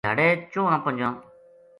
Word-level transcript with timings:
دھیاڑے 0.03 0.27
چواں 0.51 0.79
پنجاں 0.83 1.13